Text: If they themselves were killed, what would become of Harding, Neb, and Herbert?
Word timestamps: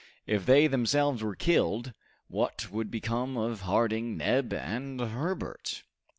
If 0.25 0.47
they 0.47 0.65
themselves 0.65 1.21
were 1.21 1.35
killed, 1.35 1.93
what 2.27 2.71
would 2.71 2.89
become 2.89 3.37
of 3.37 3.61
Harding, 3.61 4.17
Neb, 4.17 4.51
and 4.51 4.99
Herbert? 4.99 5.83